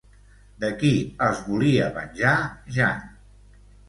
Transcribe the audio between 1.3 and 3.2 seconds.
volia venjar Jan?